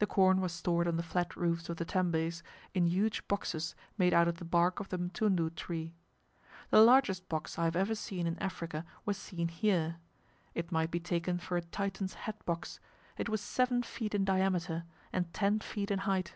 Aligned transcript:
The 0.00 0.08
corn 0.08 0.40
was 0.40 0.50
stored 0.50 0.88
on 0.88 0.96
the 0.96 1.04
flat 1.04 1.36
roofs 1.36 1.68
of 1.68 1.76
the 1.76 1.84
tembes 1.84 2.42
in 2.74 2.84
huge 2.86 3.28
boxes 3.28 3.76
made 3.96 4.12
out 4.12 4.26
of 4.26 4.38
the 4.38 4.44
bark 4.44 4.80
of 4.80 4.88
the 4.88 4.98
mtundu 4.98 5.54
tree. 5.54 5.94
The 6.70 6.82
largest 6.82 7.28
box 7.28 7.60
I 7.60 7.66
have 7.66 7.76
ever 7.76 7.94
seen 7.94 8.26
in 8.26 8.36
Africa 8.42 8.84
was 9.04 9.16
seen 9.16 9.46
here. 9.46 9.98
It 10.52 10.72
might 10.72 10.90
be 10.90 10.98
taken 10.98 11.38
for 11.38 11.56
a 11.56 11.62
Titan's 11.62 12.14
hat 12.26 12.44
box; 12.44 12.80
it 13.16 13.28
was 13.28 13.40
seven 13.40 13.84
feet 13.84 14.16
in 14.16 14.24
diameter, 14.24 14.82
and 15.12 15.32
ten 15.32 15.60
feet 15.60 15.92
in 15.92 16.00
height. 16.00 16.34